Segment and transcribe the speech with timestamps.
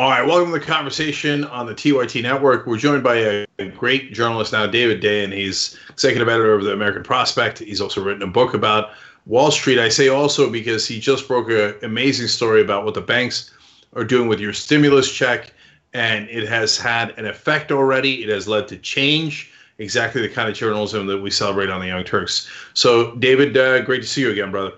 [0.00, 2.66] All right, welcome to the conversation on the TYT Network.
[2.66, 3.46] We're joined by a,
[3.76, 7.58] great journalist now, David Dayen, and he's executive editor of the American Prospect.
[7.58, 8.92] He's also written a book about
[9.26, 9.78] Wall Street.
[9.78, 13.50] I say also because he just broke an amazing story about what the banks
[13.92, 15.52] are doing with your stimulus check,
[15.92, 18.22] and it has had an effect already.
[18.22, 21.88] It has led to change, exactly the kind of journalism that we celebrate on the
[21.88, 22.48] Young Turks.
[22.72, 24.72] So, David, uh, great to see you again, brother.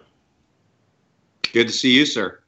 [1.52, 2.41] Good to see you, sir.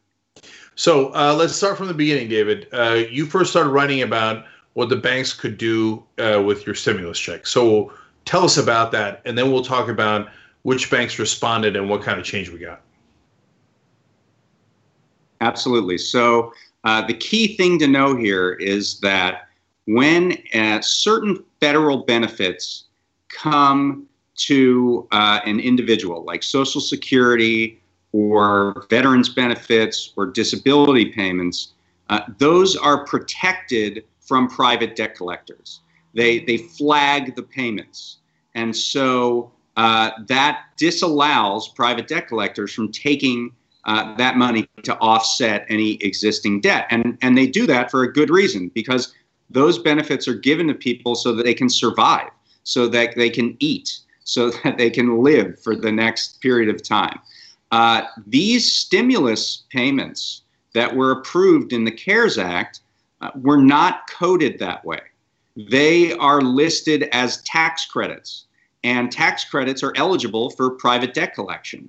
[0.76, 2.66] So uh, let's start from the beginning, David.
[2.72, 7.18] Uh, you first started writing about what the banks could do uh, with your stimulus
[7.18, 7.46] check.
[7.46, 7.92] So
[8.24, 10.28] tell us about that, and then we'll talk about
[10.62, 12.80] which banks responded and what kind of change we got.
[15.40, 15.98] Absolutely.
[15.98, 16.52] So
[16.84, 19.48] uh, the key thing to know here is that
[19.86, 22.84] when uh, certain federal benefits
[23.28, 24.06] come
[24.36, 27.80] to uh, an individual, like Social Security,
[28.14, 31.72] or veterans benefits or disability payments,
[32.10, 35.80] uh, those are protected from private debt collectors.
[36.14, 38.18] They, they flag the payments.
[38.54, 43.50] And so uh, that disallows private debt collectors from taking
[43.84, 46.86] uh, that money to offset any existing debt.
[46.90, 49.12] And, and they do that for a good reason because
[49.50, 52.30] those benefits are given to people so that they can survive,
[52.62, 56.80] so that they can eat, so that they can live for the next period of
[56.80, 57.18] time.
[57.74, 60.42] Uh, these stimulus payments
[60.74, 62.82] that were approved in the CARES Act
[63.20, 65.00] uh, were not coded that way.
[65.56, 68.44] They are listed as tax credits,
[68.84, 71.88] and tax credits are eligible for private debt collection.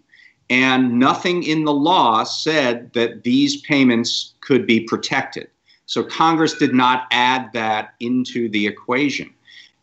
[0.50, 5.50] And nothing in the law said that these payments could be protected.
[5.86, 9.32] So Congress did not add that into the equation.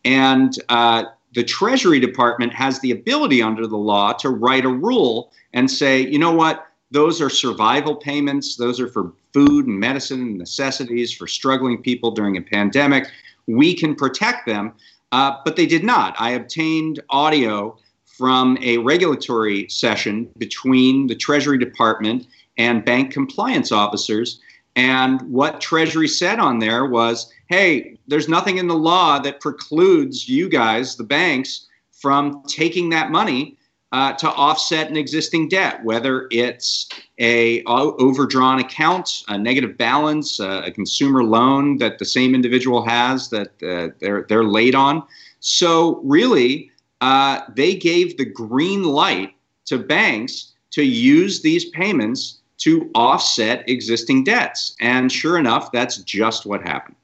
[0.03, 5.31] And uh, the Treasury Department has the ability under the law to write a rule
[5.53, 10.21] and say, you know what, those are survival payments, those are for food and medicine
[10.21, 13.07] and necessities for struggling people during a pandemic.
[13.47, 14.73] We can protect them,
[15.11, 16.15] uh, but they did not.
[16.19, 24.39] I obtained audio from a regulatory session between the Treasury Department and bank compliance officers.
[24.75, 30.27] And what Treasury said on there was hey, there's nothing in the law that precludes
[30.27, 33.57] you guys, the banks, from taking that money
[33.93, 36.89] uh, to offset an existing debt, whether it's
[37.19, 43.29] a overdrawn account, a negative balance, uh, a consumer loan that the same individual has
[43.29, 45.03] that uh, they're they're late on.
[45.41, 46.71] So really,
[47.01, 54.23] uh, they gave the green light to banks to use these payments to offset existing
[54.23, 56.95] debts, and sure enough, that's just what happened.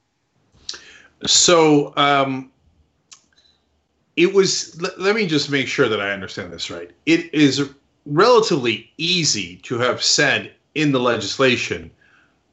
[1.27, 2.51] So um,
[4.19, 4.80] it was.
[4.81, 6.91] Let, let me just make sure that I understand this right.
[7.06, 7.69] It is
[8.06, 11.90] relatively easy to have said in the legislation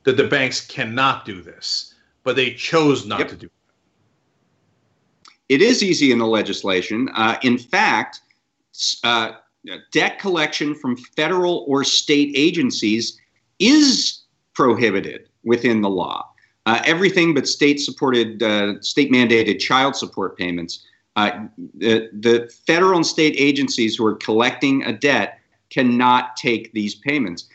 [0.04, 3.28] that the banks cannot do this, but they chose not yep.
[3.28, 3.52] to do it.
[5.48, 7.08] It is easy in the legislation.
[7.14, 8.20] Uh, in fact,
[9.04, 9.32] uh,
[9.92, 13.20] debt collection from federal or state agencies
[13.58, 14.22] is
[14.54, 16.28] prohibited within the law
[16.66, 20.84] uh, everything but state supported, uh, state mandated child support payments.
[21.16, 25.40] Uh, the, the federal and state agencies who are collecting a debt
[25.70, 27.46] cannot take these payments.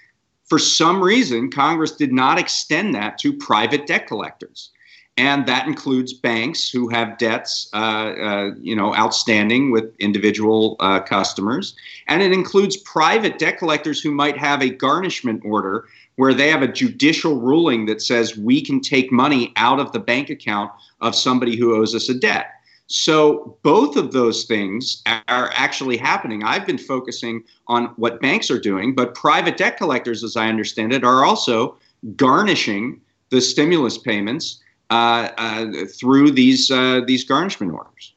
[0.45, 4.71] For some reason, Congress did not extend that to private debt collectors.
[5.17, 11.01] And that includes banks who have debts, uh, uh, you know, outstanding with individual uh,
[11.01, 11.75] customers,
[12.07, 15.85] and it includes private debt collectors who might have a garnishment order
[16.15, 19.99] where they have a judicial ruling that says we can take money out of the
[19.99, 22.60] bank account of somebody who owes us a debt.
[22.91, 26.43] So both of those things are actually happening.
[26.43, 30.91] I've been focusing on what banks are doing, but private debt collectors, as I understand
[30.91, 31.77] it, are also
[32.17, 34.59] garnishing the stimulus payments
[34.89, 38.13] uh, uh, through these uh, these garnishment orders.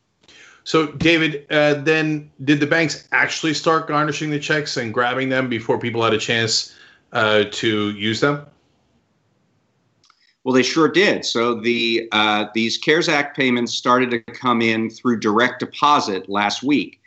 [0.64, 5.48] So, David, uh, then did the banks actually start garnishing the checks and grabbing them
[5.48, 6.74] before people had a chance
[7.12, 8.44] uh, to use them?
[10.44, 11.24] Well, they sure did.
[11.24, 16.62] So the uh, these CARES Act payments started to come in through direct deposit last
[16.62, 17.00] week,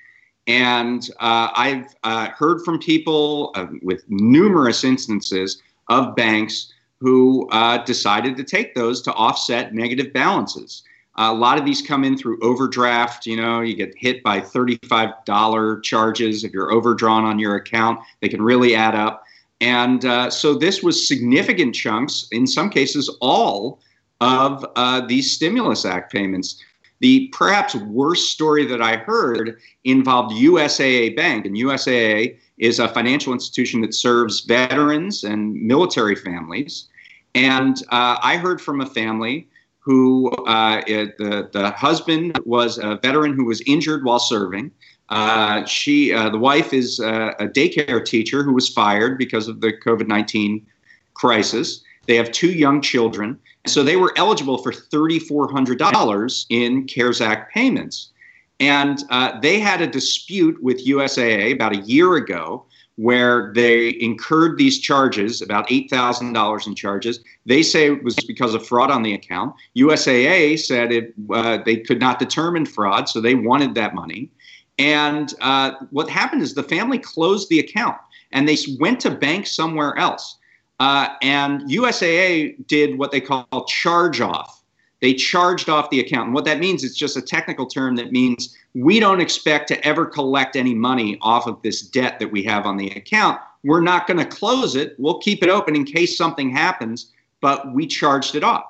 [0.47, 7.77] and uh, I've uh, heard from people uh, with numerous instances of banks who uh,
[7.83, 10.81] decided to take those to offset negative balances.
[11.17, 13.27] a lot of these come in through overdraft.
[13.27, 17.99] You know, you get hit by $35 charges if you're overdrawn on your account.
[18.21, 19.26] They can really add up.
[19.61, 23.79] And uh, so this was significant chunks, in some cases, all
[24.21, 26.63] of uh, these stimulus act payments.
[26.99, 33.33] The perhaps worst story that I heard involved USAA Bank, and USAA is a financial
[33.33, 36.87] institution that serves veterans and military families.
[37.35, 39.47] And uh, I heard from a family
[39.79, 44.71] who uh, the, the husband was a veteran who was injured while serving.
[45.09, 49.61] Uh, she, uh, the wife, is a, a daycare teacher who was fired because of
[49.61, 50.65] the COVID 19
[51.13, 51.81] crisis.
[52.07, 53.39] They have two young children.
[53.65, 58.11] So they were eligible for $3,400 in CARES Act payments.
[58.59, 62.65] And uh, they had a dispute with USAA about a year ago
[62.95, 67.19] where they incurred these charges, about $8,000 in charges.
[67.45, 69.53] They say it was because of fraud on the account.
[69.75, 74.31] USAA said it, uh, they could not determine fraud, so they wanted that money.
[74.77, 77.97] And uh, what happened is the family closed the account
[78.31, 80.37] and they went to bank somewhere else.
[80.79, 84.61] Uh, and USAA did what they call charge off.
[85.01, 86.27] They charged off the account.
[86.27, 89.85] And what that means, it's just a technical term that means we don't expect to
[89.85, 93.39] ever collect any money off of this debt that we have on the account.
[93.63, 94.95] We're not going to close it.
[94.97, 98.65] We'll keep it open in case something happens, but we charged it off.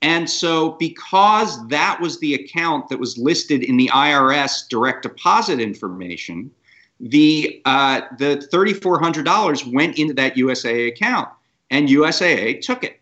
[0.00, 5.58] And so, because that was the account that was listed in the IRS direct deposit
[5.58, 6.52] information,
[7.00, 11.28] the uh, the thirty four hundred dollars went into that USAA account
[11.70, 13.00] and USAA took it.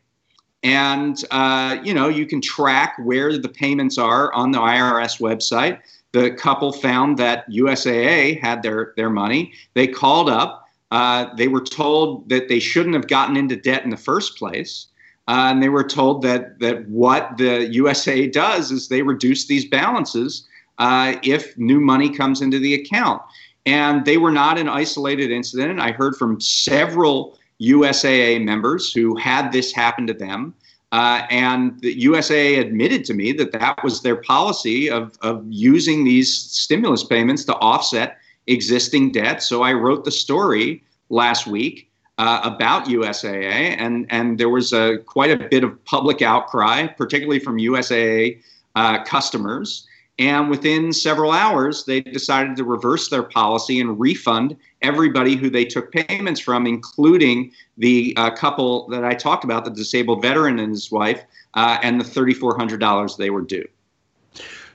[0.63, 5.81] And uh, you know, you can track where the payments are on the IRS website.
[6.13, 9.53] The couple found that USAA had their their money.
[9.75, 10.65] They called up.
[10.91, 14.87] Uh, they were told that they shouldn't have gotten into debt in the first place.
[15.29, 19.65] Uh, and they were told that that what the USA does is they reduce these
[19.65, 20.47] balances
[20.79, 23.23] uh, if new money comes into the account.
[23.65, 25.81] And they were not an isolated incident.
[25.81, 30.55] I heard from several USAA members who had this happen to them.
[30.93, 36.05] Uh, and the USAA admitted to me that that was their policy of, of using
[36.05, 39.43] these stimulus payments to offset existing debt.
[39.43, 44.99] So I wrote the story last week uh, about USAA, and, and there was a,
[44.99, 48.41] quite a bit of public outcry, particularly from USAA
[48.75, 49.87] uh, customers.
[50.19, 55.67] And within several hours, they decided to reverse their policy and refund everybody who they
[55.67, 60.71] took payments from, including the uh, couple that I talked about, the disabled veteran and
[60.71, 61.23] his wife,
[61.53, 63.67] uh, and the $3,400 they were due.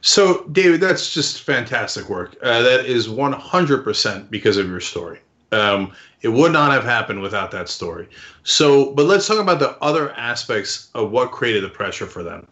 [0.02, 2.36] So, David, that's just fantastic work.
[2.44, 5.20] Uh, that is 100% because of your story.
[5.52, 8.08] Um, it would not have happened without that story.
[8.44, 12.48] So, but let's talk about the other aspects of what created the pressure for them.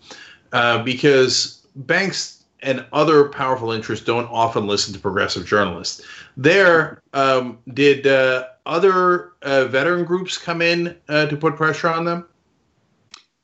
[0.51, 6.01] Uh, because banks and other powerful interests don't often listen to progressive journalists.
[6.35, 12.05] There, um, did uh, other uh, veteran groups come in uh, to put pressure on
[12.05, 12.25] them?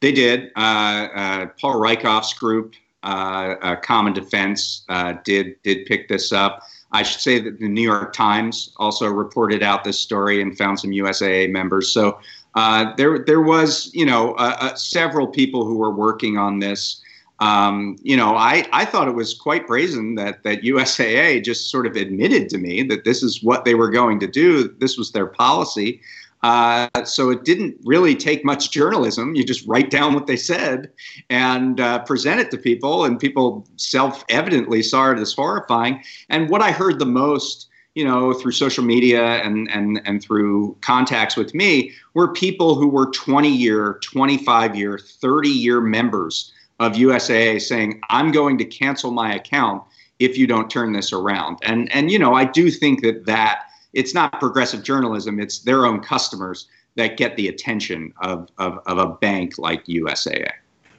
[0.02, 0.52] They did.
[0.56, 2.74] Uh, uh, Paul Rieckhoff's group,
[3.04, 4.86] Common Defense,
[5.24, 6.64] did did pick this up.
[6.96, 10.80] I should say that the New York Times also reported out this story and found
[10.80, 11.92] some USAA members.
[11.92, 12.20] So
[12.56, 17.02] uh, there there was you know uh, uh, several people who were working on this
[17.40, 21.86] um, you know, I, I thought it was quite brazen that that USAA just sort
[21.86, 24.70] of admitted to me that this is what they were going to do.
[24.80, 26.02] This was their policy.
[26.46, 29.34] Uh, so it didn't really take much journalism.
[29.34, 30.92] You just write down what they said
[31.32, 36.04] and uh, present it to people, and people self-evidently saw it as horrifying.
[36.30, 40.78] And what I heard the most, you know, through social media and and and through
[40.82, 48.32] contacts with me, were people who were 20-year, 25-year, 30-year members of USAA saying, I'm
[48.32, 49.82] going to cancel my account
[50.20, 51.58] if you don't turn this around.
[51.64, 53.64] And, and you know, I do think that that
[53.96, 58.98] it's not progressive journalism, it's their own customers that get the attention of, of, of
[58.98, 60.50] a bank like USAA.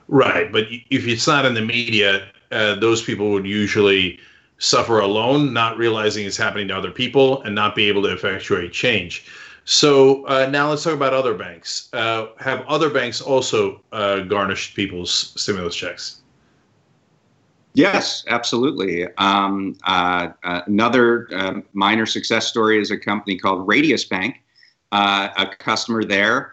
[0.08, 0.50] Right.
[0.50, 4.18] But if it's not in the media, uh, those people would usually
[4.58, 8.72] suffer alone, not realizing it's happening to other people and not be able to effectuate
[8.72, 9.26] change.
[9.64, 11.88] So uh, now let's talk about other banks.
[11.92, 16.20] Uh, have other banks also uh, garnished people's stimulus checks?
[17.76, 19.06] Yes, absolutely.
[19.18, 24.42] Um, uh, uh, another uh, minor success story is a company called Radius Bank.
[24.92, 26.52] a customer there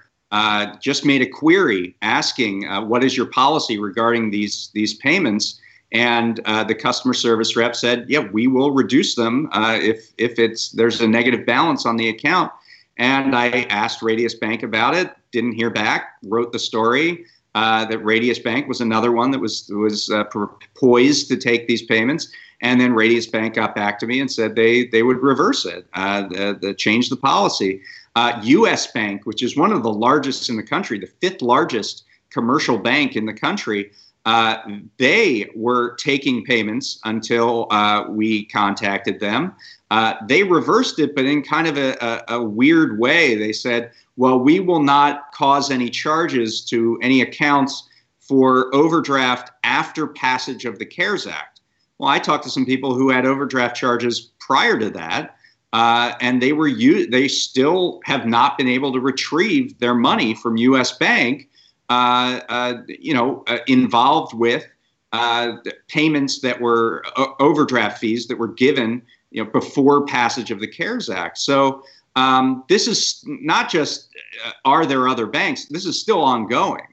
[0.82, 5.62] just made a query asking, "What is your policy regarding these these payments?"
[5.94, 11.00] And the customer service rep said, "Yeah, we will reduce them if if it's there's
[11.00, 12.52] a negative balance on the account."
[12.98, 17.26] And I asked Radius Bank about it, didn't hear back, wrote the story.
[17.56, 20.24] Uh, that Radius Bank was another one that was was uh,
[20.74, 22.30] poised to take these payments,
[22.62, 25.86] and then Radius Bank got back to me and said they they would reverse it,
[25.94, 27.82] uh, the, the change the policy.
[28.44, 28.88] U.S.
[28.88, 32.78] Uh, bank, which is one of the largest in the country, the fifth largest commercial
[32.78, 33.92] bank in the country,
[34.26, 34.58] uh,
[34.98, 39.54] they were taking payments until uh, we contacted them.
[39.92, 43.36] Uh, they reversed it, but in kind of a, a, a, weird way.
[43.36, 47.90] They said, well, we will not cause any charges to any accounts
[48.20, 51.62] for overdraft after passage of the CARES Act.
[51.98, 55.36] Well, I talked to some people who had overdraft charges prior to that,
[55.74, 60.58] uh, and they were they still have not been able to retrieve their money from
[60.58, 60.98] U.S.
[60.98, 61.50] Bank,
[62.88, 64.66] you know, uh, involved with
[65.12, 65.58] uh,
[65.88, 67.04] payments that were
[67.40, 71.38] overdraft fees that were given, you know, before passage of the CARES Act.
[71.38, 71.84] So
[72.16, 74.10] um, this is not just
[74.46, 75.66] uh, are there other banks.
[75.66, 76.88] This is still ongoing.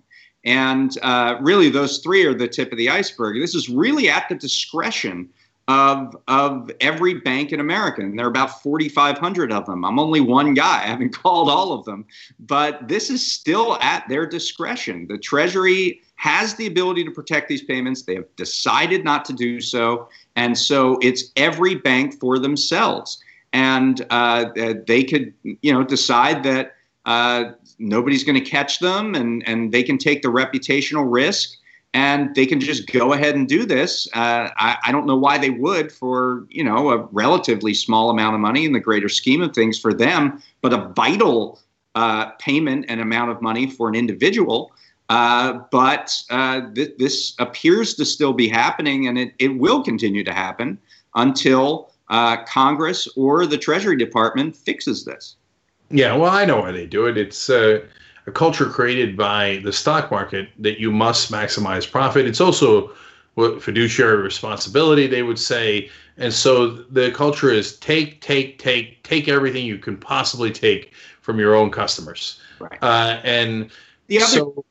[0.45, 3.41] And uh, really, those three are the tip of the iceberg.
[3.41, 5.29] This is really at the discretion
[5.71, 8.01] of, of every bank in America.
[8.03, 9.85] And there are about 4,500 of them.
[9.85, 10.83] I'm only one guy.
[10.83, 12.05] I haven't called all of them.
[12.41, 15.07] But this is still at their discretion.
[15.07, 18.03] The Treasury has the ability to protect these payments.
[18.03, 20.09] They have decided not to do so.
[20.35, 23.23] And so it's every bank for themselves.
[23.53, 24.47] And uh,
[24.89, 26.75] they could, you know, decide that
[27.07, 31.60] uh, nobody's going to catch them and, and they can take the reputational risk
[31.93, 34.07] and they can just go ahead and do this.
[34.15, 38.35] Uh, I, I, don't know why they would for you know a relatively small amount
[38.35, 41.61] of money in the greater scheme of things for them, but a vital
[41.95, 44.73] uh, payment and amount of money for an individual.
[45.09, 50.23] Uh, but uh, th- this appears to still be happening, and it, it will continue
[50.23, 50.79] to happen
[51.17, 55.35] until uh, Congress or the Treasury Department fixes this.
[55.91, 57.19] Yeah, well, I know why they do it.
[57.19, 57.81] It's uh,
[58.27, 62.27] a culture created by the stock market that you must maximize profit.
[62.27, 62.93] It's also
[63.35, 69.29] what fiduciary responsibility they would say, and so the culture is take, take, take, take
[69.29, 72.41] everything you can possibly take from your own customers.
[72.59, 72.79] Right.
[72.83, 73.71] Uh, and
[74.09, 74.65] the other so,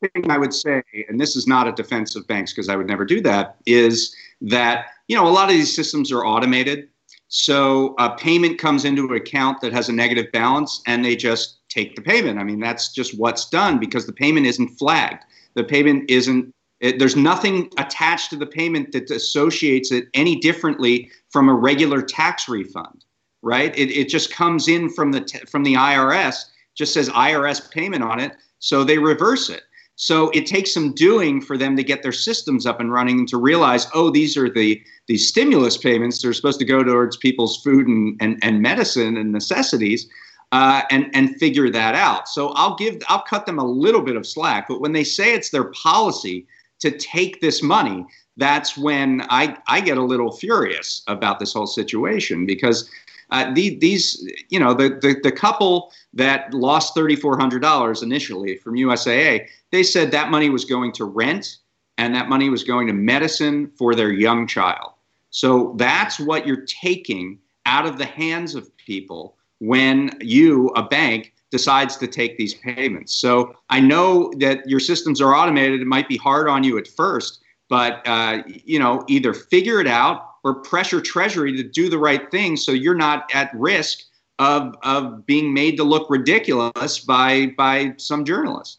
[0.00, 2.86] thing I would say, and this is not a defense of banks because I would
[2.86, 6.88] never do that, is that you know a lot of these systems are automated.
[7.28, 11.55] So a payment comes into an account that has a negative balance, and they just
[11.68, 12.38] take the payment.
[12.38, 15.22] I mean, that's just what's done because the payment isn't flagged.
[15.54, 16.52] The payment isn't.
[16.80, 22.02] It, there's nothing attached to the payment that associates it any differently from a regular
[22.02, 23.04] tax refund,
[23.42, 23.76] right?
[23.78, 26.44] It, it just comes in from the t- from the IRS,
[26.74, 29.62] just says IRS payment on it, so they reverse it.
[29.96, 33.28] So it takes some doing for them to get their systems up and running and
[33.28, 36.20] to realize, oh, these are the these stimulus payments.
[36.20, 40.06] They're supposed to go towards people's food and, and, and medicine and necessities.
[40.52, 42.28] Uh, and and figure that out.
[42.28, 44.68] So I'll give I'll cut them a little bit of slack.
[44.68, 46.46] But when they say it's their policy
[46.78, 51.66] to take this money, that's when I I get a little furious about this whole
[51.66, 52.88] situation because
[53.32, 58.04] uh, the, these you know the, the the couple that lost thirty four hundred dollars
[58.04, 61.58] initially from USAA they said that money was going to rent
[61.98, 64.92] and that money was going to medicine for their young child.
[65.30, 71.32] So that's what you're taking out of the hands of people when you, a bank,
[71.50, 73.14] decides to take these payments.
[73.14, 75.80] So I know that your systems are automated.
[75.80, 79.86] It might be hard on you at first, but uh, you know either figure it
[79.86, 84.02] out or pressure Treasury to do the right thing so you're not at risk
[84.38, 88.78] of, of being made to look ridiculous by by some journalist.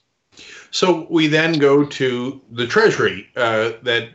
[0.71, 4.09] So we then go to the Treasury uh, that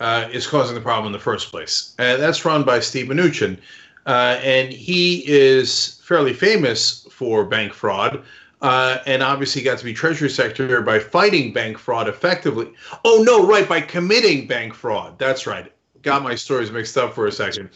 [0.00, 1.94] uh, is causing the problem in the first place.
[1.98, 3.58] And that's run by Steve Mnuchin.
[4.06, 8.22] Uh, and he is fairly famous for bank fraud.
[8.60, 12.72] Uh, and obviously got to be Treasury Secretary by fighting bank fraud effectively.
[13.04, 15.18] Oh, no, right, by committing bank fraud.
[15.18, 15.70] That's right.
[16.00, 17.70] Got my stories mixed up for a second.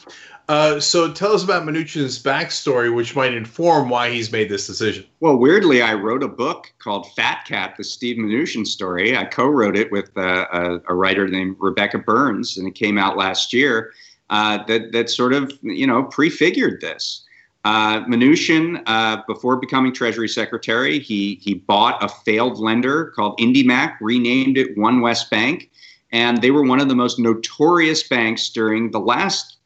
[0.48, 5.04] Uh, so tell us about Mnuchin's backstory, which might inform why he's made this decision.
[5.20, 9.14] Well, weirdly, I wrote a book called Fat Cat, the Steve Mnuchin story.
[9.14, 13.18] I co-wrote it with uh, a, a, writer named Rebecca Burns, and it came out
[13.18, 13.92] last year.
[14.30, 17.24] Uh, that that sort of you know prefigured this.
[17.64, 23.96] Uh, Mnuchin, uh, before becoming Treasury Secretary, he he bought a failed lender called IndyMac,
[24.00, 25.70] renamed it OneWest Bank,
[26.12, 29.56] and they were one of the most notorious banks during the last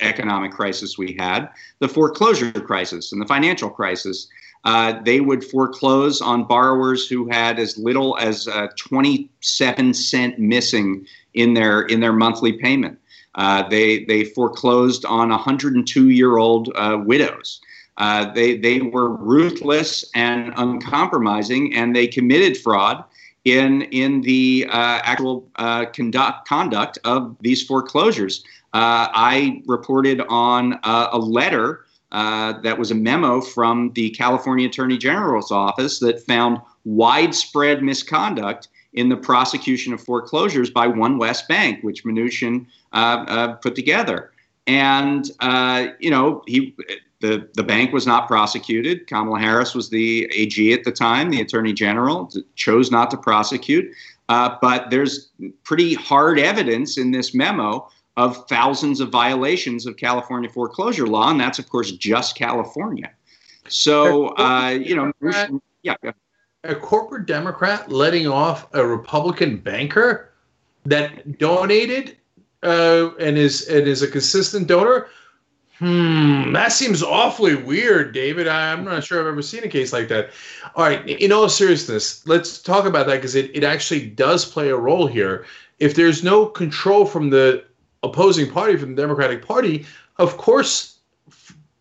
[0.00, 1.48] economic crisis we had,
[1.80, 4.28] the foreclosure crisis and the financial crisis.
[4.64, 11.06] Uh, they would foreclose on borrowers who had as little as uh, 27 cent missing
[11.32, 12.98] in their in their monthly payment.
[13.34, 17.60] Uh, they they foreclosed on 102 year old uh, widows.
[17.96, 23.04] Uh, they they were ruthless and uncompromising, and they committed fraud
[23.44, 25.48] in in the uh, actual
[25.92, 28.44] conduct conduct of these foreclosures.
[28.72, 34.68] Uh, I reported on uh, a letter uh, that was a memo from the California
[34.68, 41.82] Attorney General's office that found widespread misconduct in the prosecution of foreclosures by OneWest Bank,
[41.82, 44.32] which Mnuchin uh, uh, put together.
[44.66, 46.74] And uh, you know, he
[47.20, 49.06] the, the bank was not prosecuted.
[49.06, 53.92] Kamala Harris was the AG at the time, the Attorney General, chose not to prosecute.
[54.30, 55.30] Uh, but there's
[55.64, 61.40] pretty hard evidence in this memo of thousands of violations of California foreclosure law, and
[61.40, 63.10] that's, of course, just California.
[63.68, 65.12] So, uh, you know,
[65.82, 65.96] yeah.
[66.64, 70.32] A corporate Democrat letting off a Republican banker
[70.84, 72.16] that donated
[72.62, 75.08] uh, and is and is a consistent donor
[75.80, 78.46] Hmm, that seems awfully weird, David.
[78.46, 80.28] I, am not sure I've ever seen a case like that.
[80.76, 84.68] All right, in all seriousness, let's talk about that because it, it actually does play
[84.68, 85.46] a role here.
[85.78, 87.64] If there's no control from the
[88.02, 89.86] opposing party, from the Democratic Party,
[90.18, 90.98] of course,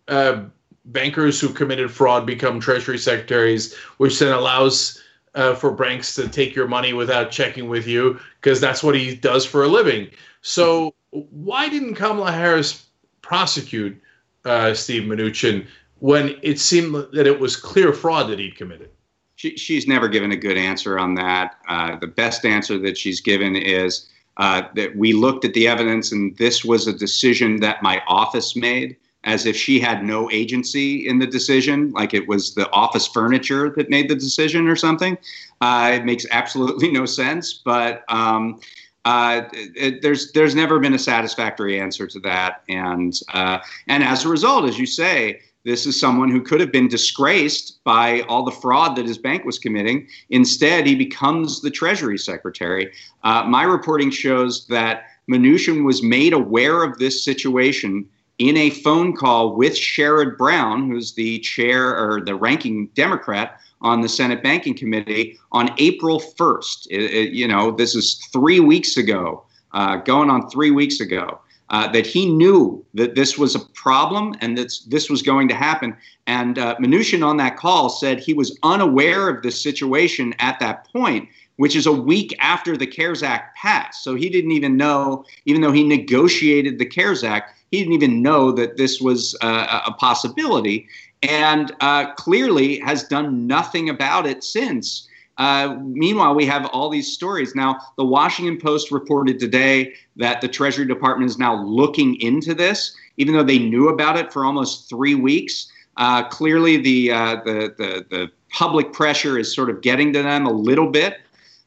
[0.08, 0.44] uh,
[0.92, 5.02] bankers who committed fraud become Treasury secretaries, which then allows
[5.36, 9.16] uh, for banks to take your money without checking with you because that's what he
[9.16, 10.10] does for a living.
[10.42, 12.86] So, why didn't Kamala Harris
[13.22, 14.00] prosecute
[14.46, 15.66] uh, Steve Mnuchin
[16.00, 18.90] when it seemed that it was clear fraud that he'd committed?
[19.36, 21.56] She, she's never given a good answer on that.
[21.68, 26.12] Uh, the best answer that she's given is uh, that we looked at the evidence
[26.12, 31.08] and this was a decision that my office made as if she had no agency
[31.08, 35.18] in the decision, like it was the office furniture that made the decision or something.
[35.62, 38.60] Uh, it makes absolutely no sense, but um,
[39.06, 44.24] uh, it, there's there's never been a satisfactory answer to that, and uh, and as
[44.24, 48.44] a result, as you say, this is someone who could have been disgraced by all
[48.44, 50.08] the fraud that his bank was committing.
[50.30, 52.92] Instead, he becomes the Treasury Secretary.
[53.24, 58.08] Uh, my reporting shows that Mnuchin was made aware of this situation
[58.40, 64.02] in a phone call with Sherrod Brown, who's the chair or the ranking Democrat on
[64.02, 66.88] the Senate Banking Committee on April 1st.
[66.90, 69.44] It, it, you know, this is three weeks ago,
[69.74, 74.34] uh, going on three weeks ago, uh, that he knew that this was a problem
[74.42, 75.96] and that this was going to happen.
[76.28, 80.88] And uh, Mnuchin on that call said he was unaware of the situation at that
[80.92, 84.04] point, which is a week after the CARES Act passed.
[84.04, 88.22] So he didn't even know, even though he negotiated the CARES Act, he didn't even
[88.22, 90.88] know that this was uh, a possibility
[91.22, 95.09] and uh, clearly has done nothing about it since.
[95.40, 97.56] Uh, meanwhile, we have all these stories.
[97.56, 102.94] Now, the Washington Post reported today that the Treasury Department is now looking into this,
[103.16, 105.72] even though they knew about it for almost three weeks.
[105.96, 110.48] Uh, clearly, the, uh, the, the, the, public pressure is sort of getting to them
[110.48, 111.18] a little bit.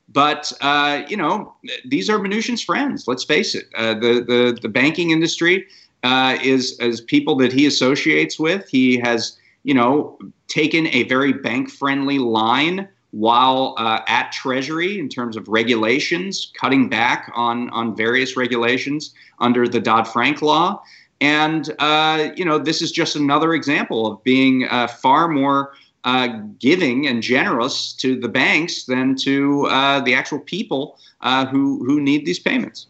[0.08, 1.54] But, uh, you know,
[1.84, 3.68] these are Mnuchin's friends, let's face it.
[3.76, 5.68] Uh, the, the, the banking industry
[6.04, 8.68] is, is people that he associates with.
[8.68, 15.08] He has you know, taken a very bank friendly line while uh, at Treasury in
[15.08, 20.82] terms of regulations, cutting back on, on various regulations under the Dodd Frank law.
[21.20, 26.28] And, uh, you know, this is just another example of being uh, far more uh,
[26.58, 32.00] giving and generous to the banks than to uh, the actual people uh, who, who
[32.00, 32.88] need these payments.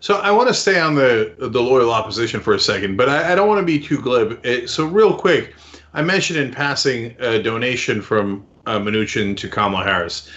[0.00, 3.32] So I want to stay on the the loyal opposition for a second, but I,
[3.32, 4.68] I don't want to be too glib.
[4.68, 5.54] So real quick,
[5.94, 10.30] I mentioned in passing a donation from uh, Mnuchin to Kamala Harris.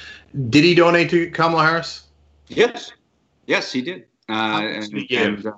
[0.50, 2.04] Did he donate to Kamala Harris?
[2.48, 2.92] Yes,
[3.48, 4.06] yes, he did.
[4.30, 5.52] Uh, and, and uh,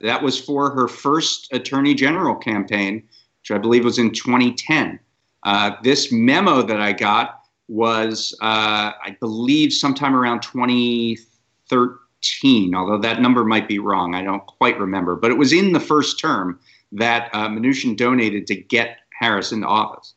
[0.00, 3.02] that was for her first Attorney General campaign,
[3.40, 4.98] which I believe was in 2010.
[5.42, 13.20] Uh, this memo that I got was, uh, I believe, sometime around 2013, although that
[13.20, 14.14] number might be wrong.
[14.14, 15.16] I don't quite remember.
[15.16, 16.58] But it was in the first term
[16.92, 20.14] that uh, Mnuchin donated to get Harris into office.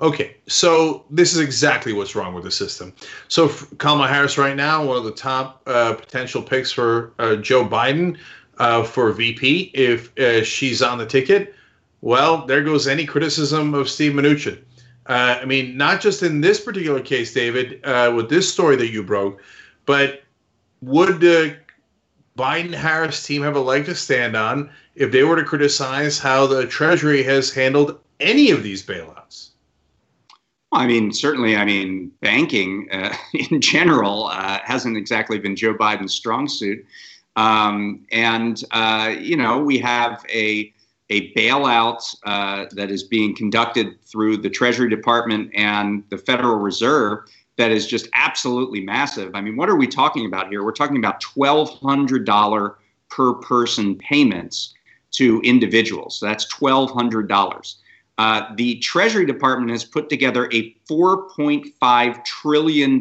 [0.00, 2.94] Okay, so this is exactly what's wrong with the system.
[3.28, 7.66] So Kamala Harris right now, one of the top uh, potential picks for uh, Joe
[7.66, 8.16] Biden
[8.56, 11.54] uh, for VP if uh, she's on the ticket.
[12.00, 14.62] Well, there goes any criticism of Steve Mnuchin.
[15.04, 18.88] Uh, I mean, not just in this particular case, David, uh, with this story that
[18.88, 19.42] you broke,
[19.84, 20.22] but
[20.80, 21.58] would the
[22.38, 26.46] Biden Harris team have a leg to stand on if they were to criticize how
[26.46, 29.49] the Treasury has handled any of these bailouts?
[30.72, 36.14] I mean, certainly, I mean, banking uh, in general uh, hasn't exactly been Joe Biden's
[36.14, 36.84] strong suit.
[37.36, 40.72] Um, and, uh, you know, we have a,
[41.08, 47.20] a bailout uh, that is being conducted through the Treasury Department and the Federal Reserve
[47.56, 49.34] that is just absolutely massive.
[49.34, 50.64] I mean, what are we talking about here?
[50.64, 52.74] We're talking about $1,200
[53.10, 54.74] per person payments
[55.12, 56.18] to individuals.
[56.18, 57.74] So that's $1,200.
[58.20, 63.00] Uh, the Treasury Department has put together a $4.5 trillion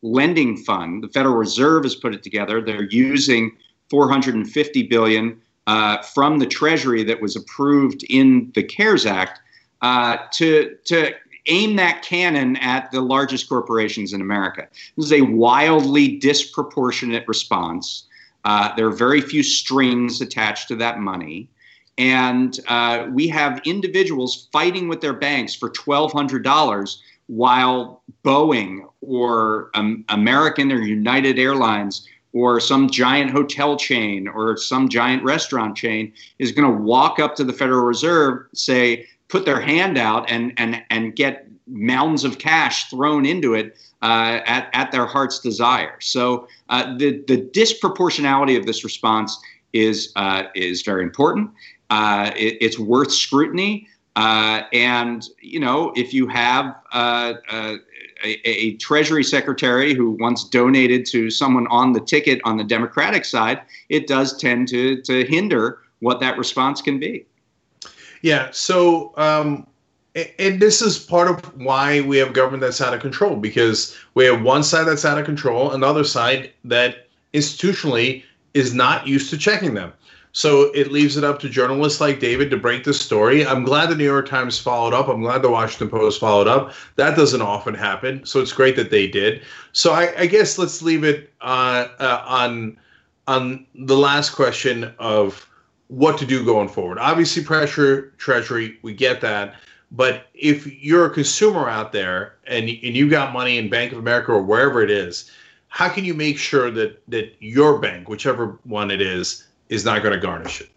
[0.00, 1.04] lending fund.
[1.04, 2.62] The Federal Reserve has put it together.
[2.62, 3.54] They're using
[3.90, 9.38] 450 billion uh, from the Treasury that was approved in the CARES Act
[9.82, 11.10] uh, to to
[11.44, 14.66] aim that cannon at the largest corporations in America.
[14.96, 18.06] This is a wildly disproportionate response.
[18.46, 21.50] Uh, there are very few strings attached to that money.
[21.98, 30.04] And uh, we have individuals fighting with their banks for $1,200 while Boeing or um,
[30.08, 36.52] American or United Airlines or some giant hotel chain or some giant restaurant chain is
[36.52, 40.82] going to walk up to the Federal Reserve, say, put their hand out and and
[40.90, 45.96] and get mounds of cash thrown into it uh, at at their heart's desire.
[46.00, 49.38] So uh, the the disproportionality of this response
[49.72, 51.50] is uh, is very important.
[51.92, 53.86] Uh, it, it's worth scrutiny.
[54.16, 57.78] Uh, and you know, if you have uh, a,
[58.24, 63.60] a, Treasury Secretary who once donated to someone on the ticket on the Democratic side,
[63.90, 67.26] it does tend to to hinder what that response can be.
[68.22, 68.48] Yeah.
[68.52, 69.66] So, um,
[70.14, 74.24] and this is part of why we have government that's out of control because we
[74.24, 78.22] have one side that's out of control, another side that institutionally
[78.54, 79.92] is not used to checking them.
[80.32, 83.46] So it leaves it up to journalists like David to break the story.
[83.46, 85.08] I'm glad the New York Times followed up.
[85.08, 86.72] I'm glad the Washington Post followed up.
[86.96, 89.42] That doesn't often happen, so it's great that they did.
[89.72, 92.78] So I, I guess let's leave it uh, uh, on
[93.28, 95.48] on the last question of
[95.88, 96.98] what to do going forward.
[96.98, 99.54] Obviously, pressure Treasury, we get that.
[99.90, 103.98] But if you're a consumer out there and and you got money in Bank of
[103.98, 105.30] America or wherever it is,
[105.68, 110.02] how can you make sure that that your bank, whichever one it is, is not
[110.02, 110.68] going to garnish it?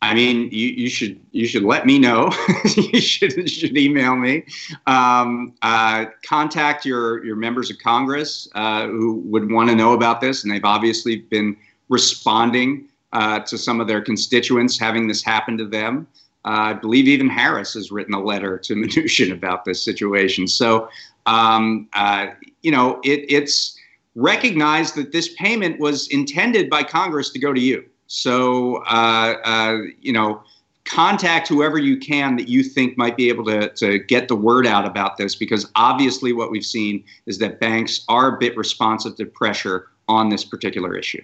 [0.00, 2.30] I mean, you, you should you should let me know.
[2.76, 4.44] you should should email me.
[4.86, 10.20] Um, uh, contact your your members of Congress uh, who would want to know about
[10.20, 11.56] this, and they've obviously been
[11.88, 16.06] responding uh, to some of their constituents having this happen to them.
[16.44, 20.46] Uh, I believe even Harris has written a letter to Mnuchin about this situation.
[20.46, 20.88] So,
[21.26, 22.28] um, uh,
[22.62, 23.77] you know, it, it's
[24.18, 27.84] recognized that this payment was intended by Congress to go to you.
[28.08, 30.42] So, uh, uh, you know,
[30.84, 34.66] contact whoever you can that you think might be able to, to get the word
[34.66, 39.14] out about this because obviously what we've seen is that banks are a bit responsive
[39.16, 41.22] to pressure on this particular issue.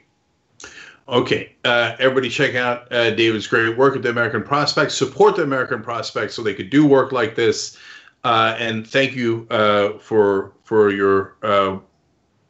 [1.08, 4.92] Okay, uh, everybody check out uh, David's great work at the American Prospect.
[4.92, 7.76] Support the American Prospect so they could do work like this.
[8.22, 11.78] Uh, and thank you uh, for for your uh,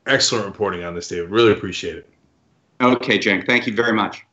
[0.07, 1.31] excellent reporting on this, David.
[1.31, 2.11] Really appreciate it.
[2.81, 3.47] Okay, Cenk.
[3.47, 4.25] Thank you very much.